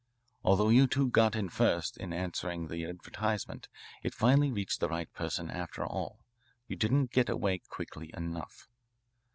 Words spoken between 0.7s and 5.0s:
two got in first in answering the advertisement, it finally reached the